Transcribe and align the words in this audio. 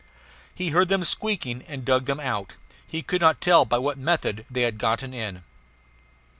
He 0.55 0.69
heard 0.69 0.89
them 0.89 1.03
squeaking 1.03 1.61
and 1.67 1.85
dug 1.85 2.05
them 2.07 2.19
out; 2.19 2.55
he 2.87 3.03
could 3.03 3.21
not 3.21 3.39
tell 3.39 3.65
by 3.65 3.77
what 3.77 3.99
method 3.99 4.47
they 4.49 4.63
had 4.63 4.79
gotten 4.79 5.13
in. 5.13 5.43